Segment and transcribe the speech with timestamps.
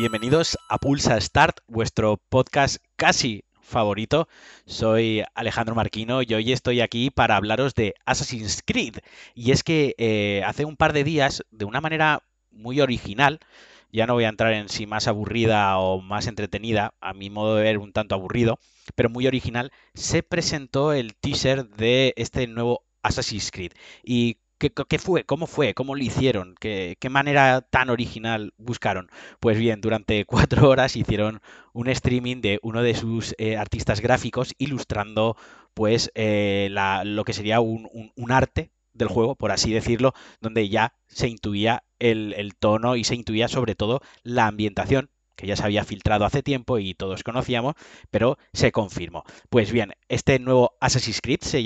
[0.00, 4.28] Bienvenidos a Pulsa Start, vuestro podcast casi favorito.
[4.64, 8.98] Soy Alejandro Marquino y hoy estoy aquí para hablaros de Assassin's Creed.
[9.34, 12.22] Y es que eh, hace un par de días, de una manera
[12.52, 13.40] muy original,
[13.90, 17.56] ya no voy a entrar en si más aburrida o más entretenida, a mi modo
[17.56, 18.60] de ver un tanto aburrido,
[18.94, 23.72] pero muy original, se presentó el teaser de este nuevo Assassin's Creed.
[24.04, 25.22] Y ¿Qué, fue?
[25.24, 25.72] ¿Cómo fue?
[25.74, 26.56] ¿Cómo lo hicieron?
[26.58, 29.08] ¿Qué, manera tan original buscaron?
[29.38, 31.40] Pues bien, durante cuatro horas hicieron
[31.72, 35.36] un streaming de uno de sus eh, artistas gráficos ilustrando
[35.74, 36.70] pues eh,
[37.04, 42.54] lo que sería un, arte del juego, por así decirlo, donde ya se intuía el,
[42.58, 46.80] tono y se intuía sobre todo la ambientación que ya se había filtrado hace tiempo
[46.80, 47.74] y todos conocíamos,
[48.10, 49.22] pero se confirmó.
[49.50, 51.64] Pues bien, este nuevo Assassin's Creed se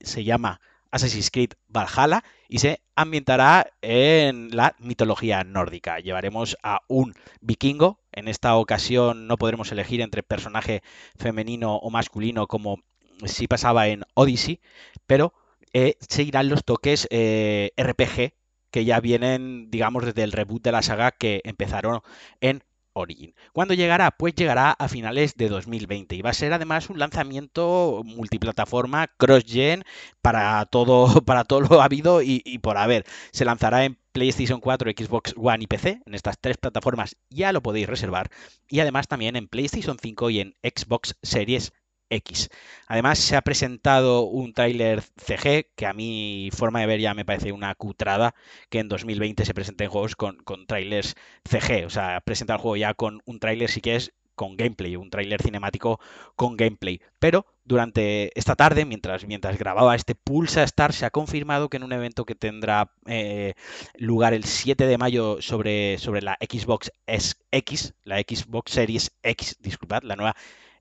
[0.00, 0.60] se llama
[0.94, 5.98] Assassin's Creed Valhalla y se ambientará en la mitología nórdica.
[5.98, 7.98] Llevaremos a un vikingo.
[8.12, 10.82] En esta ocasión no podremos elegir entre personaje
[11.18, 12.78] femenino o masculino como
[13.24, 14.60] si pasaba en Odyssey,
[15.06, 15.34] pero
[15.72, 18.34] eh, se irán los toques eh, RPG
[18.70, 22.02] que ya vienen, digamos, desde el reboot de la saga que empezaron
[22.40, 22.62] en
[22.94, 23.34] Origin.
[23.52, 24.10] ¿Cuándo llegará?
[24.12, 29.84] Pues llegará a finales de 2020 y va a ser además un lanzamiento multiplataforma cross-gen
[30.22, 33.04] para todo, para todo lo habido y, y por haber.
[33.32, 36.00] Se lanzará en PlayStation 4, Xbox One y PC.
[36.06, 38.30] En estas tres plataformas ya lo podéis reservar.
[38.68, 41.72] Y además también en PlayStation 5 y en Xbox Series
[42.14, 42.50] X.
[42.86, 47.24] Además, se ha presentado un tráiler CG que a mi forma de ver ya me
[47.24, 48.34] parece una cutrada
[48.70, 51.86] que en 2020 se presenten juegos con, con trailers CG.
[51.86, 55.40] O sea, presenta el juego ya con un tráiler si quieres con gameplay, un tráiler
[55.42, 56.00] cinemático
[56.36, 57.00] con gameplay.
[57.18, 61.84] Pero durante esta tarde, mientras, mientras grababa este Pulsa Star, se ha confirmado que en
[61.84, 63.54] un evento que tendrá eh,
[63.96, 70.02] lugar el 7 de mayo sobre, sobre la Xbox X, la Xbox Series X, disculpad,
[70.02, 70.36] la nueva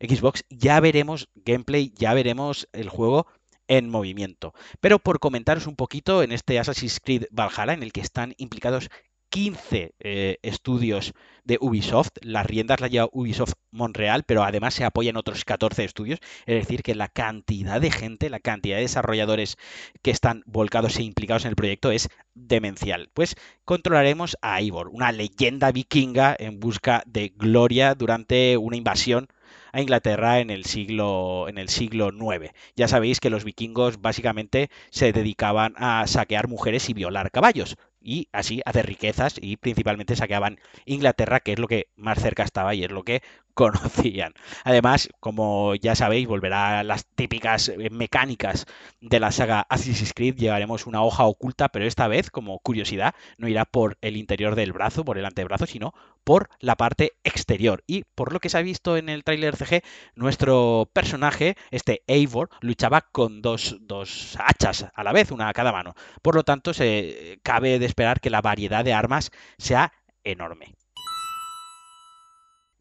[0.07, 3.27] Xbox, ya veremos gameplay, ya veremos el juego
[3.67, 4.53] en movimiento.
[4.79, 8.89] Pero por comentaros un poquito en este Assassin's Creed Valhalla, en el que están implicados
[9.33, 12.11] 15 eh, estudios de Ubisoft.
[12.21, 16.19] Las riendas las lleva Ubisoft Montreal, pero además se apoyan otros 14 estudios.
[16.45, 19.57] Es decir, que la cantidad de gente, la cantidad de desarrolladores
[20.03, 23.09] que están volcados e implicados en el proyecto es demencial.
[23.15, 23.35] Pues
[23.65, 29.29] controlaremos a Ivor, una leyenda vikinga en busca de gloria durante una invasión
[29.73, 32.51] a Inglaterra en el siglo en el siglo IX.
[32.75, 38.27] Ya sabéis que los vikingos básicamente se dedicaban a saquear mujeres y violar caballos y
[38.33, 42.83] así hacer riquezas y principalmente saqueaban Inglaterra, que es lo que más cerca estaba y
[42.83, 44.33] es lo que conocían.
[44.63, 48.65] Además, como ya sabéis, volverá a las típicas eh, mecánicas
[48.99, 50.35] de la saga Assassin's Creed.
[50.35, 54.73] Llevaremos una hoja oculta, pero esta vez, como curiosidad, no irá por el interior del
[54.73, 55.93] brazo, por el antebrazo, sino
[56.23, 57.83] por la parte exterior.
[57.85, 59.83] Y por lo que se ha visto en el tráiler CG,
[60.15, 65.71] nuestro personaje, este Eivor, luchaba con dos, dos hachas a la vez, una a cada
[65.71, 65.93] mano.
[66.23, 69.93] Por lo tanto, se cabe de esperar que la variedad de armas sea
[70.23, 70.75] enorme.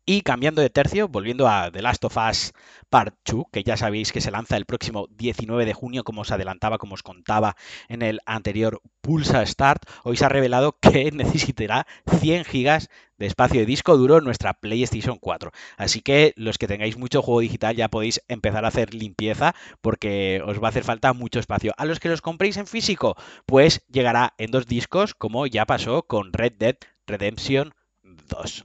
[0.04, 2.52] Y cambiando de tercio, volviendo a The Last of Us
[2.90, 6.32] Part 2, que ya sabéis que se lanza el próximo 19 de junio, como os
[6.32, 7.54] adelantaba, como os contaba
[7.88, 11.86] en el anterior Pulsa Start, hoy se ha revelado que necesitará
[12.18, 15.52] 100 gigas de espacio de disco duro en nuestra PlayStation 4.
[15.76, 20.42] Así que los que tengáis mucho juego digital ya podéis empezar a hacer limpieza porque
[20.44, 21.74] os va a hacer falta mucho espacio.
[21.76, 23.14] A los que los compréis en físico,
[23.46, 26.76] pues llegará en dos discos, como ya pasó con Red Dead
[27.06, 28.64] Redemption 2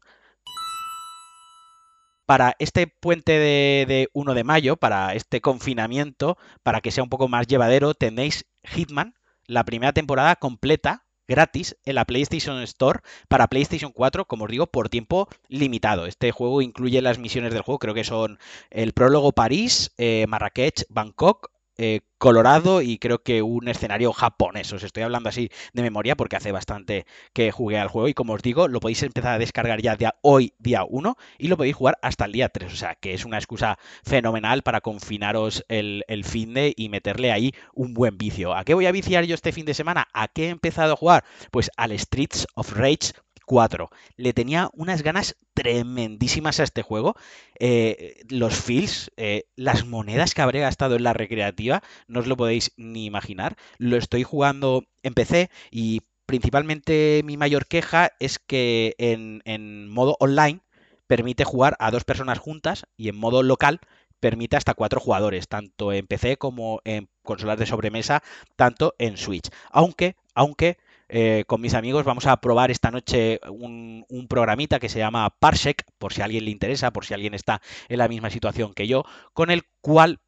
[2.27, 7.29] para este puente de, 1 de mayo, para este confinamiento, para que sea un poco
[7.29, 9.15] más llevadero, tenéis Hitman,
[9.47, 12.99] la primera temporada completa, gratis, en la PlayStation Store
[13.29, 16.05] para PlayStation 4, como os digo, por tiempo limitado.
[16.05, 18.39] Este juego incluye las misiones del juego, creo que son
[18.71, 24.73] el prólogo París, eh, Marrakech, Bangkok, eh, Colorado y creo que un escenario japonés.
[24.73, 28.33] Os estoy hablando así de memoria porque hace bastante que jugué al juego y como
[28.33, 31.75] os digo, lo podéis empezar a descargar ya de hoy, día 1, y lo podéis
[31.75, 32.73] jugar hasta el día 3.
[32.73, 37.31] O sea, que es una excusa fenomenal para confinaros el, el fin de y meterle
[37.31, 38.55] ahí un buen vicio.
[38.55, 40.07] ¿A qué voy a viciar yo este fin de semana?
[40.13, 41.23] ¿A qué he empezado a jugar?
[41.51, 43.13] Pues al Streets of Rage
[43.47, 43.89] 4.
[44.17, 47.15] Le tenía unas ganas tremendísimas a este juego.
[47.59, 52.35] Eh, los feels, eh, las monedas que habré gastado en la recreativa, no os lo
[52.37, 53.55] podéis ni imaginar.
[53.77, 60.59] Lo estoy jugando en PC y principalmente mi mayor queja es que en modo online
[61.07, 63.79] permite jugar a dos personas juntas y en modo local
[64.19, 68.23] permite hasta cuatro jugadores, tanto en PC como en consolas de sobremesa,
[68.55, 69.49] tanto en Switch.
[69.71, 70.77] Aunque, aunque
[71.09, 75.29] eh, con mis amigos vamos a probar esta noche un, un, programita que se llama
[75.39, 78.73] Parsec, por si a alguien le interesa, por si alguien está en la misma situación
[78.73, 80.19] que yo, con el cual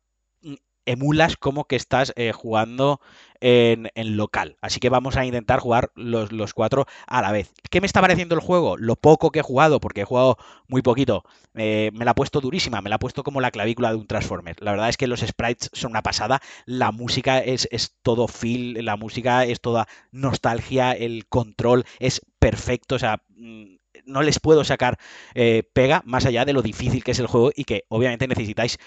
[0.90, 3.00] emulas como que estás eh, jugando
[3.42, 4.58] en, local.
[4.62, 7.52] Así que vamos a intentar jugar los, los, cuatro a la vez.
[7.70, 8.76] ¿Qué me está pareciendo el juego?
[8.76, 10.38] Lo poco que he jugado, porque he jugado
[10.68, 13.92] muy poquito, eh, me la ha puesto durísima, me la ha puesto como la clavícula
[13.92, 14.56] de un Transformer.
[14.60, 18.84] La verdad es que los sprites son una pasada, la música es, es todo feel,
[18.84, 23.79] la música es toda nostalgia, el control es perfecto, o sea mm,
[24.10, 24.98] no les puedo sacar
[25.36, 28.78] eh, pega más allá de lo difícil que es el juego y que obviamente necesitáis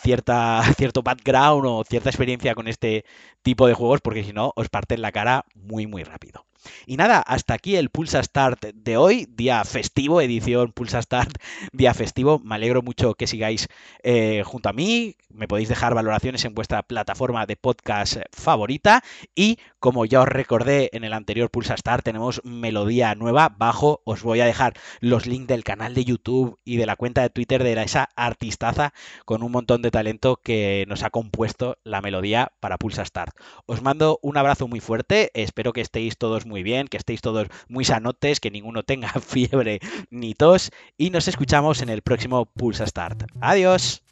[0.00, 3.04] cierta, cierto background o cierta experiencia con este
[3.42, 6.49] tipo de juegos porque si no os parten la cara muy muy rápido.
[6.86, 11.38] Y nada, hasta aquí el Pulsa Start de hoy, día festivo, edición Pulsa Start,
[11.72, 12.38] día festivo.
[12.38, 13.68] Me alegro mucho que sigáis
[14.02, 15.16] eh, junto a mí.
[15.28, 19.02] Me podéis dejar valoraciones en vuestra plataforma de podcast favorita.
[19.34, 23.48] Y como ya os recordé en el anterior Pulsa Start, tenemos melodía nueva.
[23.56, 27.22] Bajo os voy a dejar los links del canal de YouTube y de la cuenta
[27.22, 28.92] de Twitter de esa artistaza
[29.24, 33.34] con un montón de talento que nos ha compuesto la melodía para Pulsa Start.
[33.66, 35.30] Os mando un abrazo muy fuerte.
[35.34, 39.80] Espero que estéis todos muy bien, que estéis todos muy sanotes, que ninguno tenga fiebre
[40.10, 43.24] ni tos y nos escuchamos en el próximo Pulsa Start.
[43.40, 44.02] Adiós.